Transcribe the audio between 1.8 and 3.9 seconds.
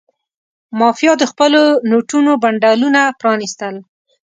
نوټونو بنډلونه پرانستل.